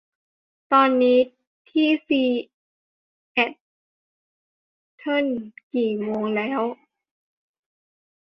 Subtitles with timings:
[0.71, 1.17] ตอนนี้
[1.69, 2.23] ที่ซี
[3.33, 3.53] แอต
[4.97, 5.27] เทิล
[5.73, 6.61] กี่โมงแล้ว